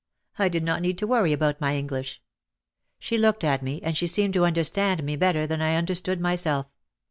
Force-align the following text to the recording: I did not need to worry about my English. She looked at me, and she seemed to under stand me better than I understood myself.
I 0.39 0.49
did 0.49 0.63
not 0.63 0.81
need 0.81 0.97
to 0.97 1.05
worry 1.05 1.31
about 1.31 1.61
my 1.61 1.75
English. 1.75 2.23
She 2.97 3.19
looked 3.19 3.43
at 3.43 3.61
me, 3.61 3.79
and 3.83 3.95
she 3.95 4.07
seemed 4.07 4.33
to 4.33 4.45
under 4.45 4.63
stand 4.63 5.03
me 5.03 5.15
better 5.15 5.45
than 5.45 5.61
I 5.61 5.75
understood 5.75 6.19
myself. 6.19 6.65